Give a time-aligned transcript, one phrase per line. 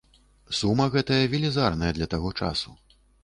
[0.59, 2.75] Сума гэтая велізарная для таго часу.